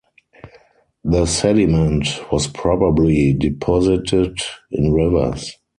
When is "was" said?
2.31-2.47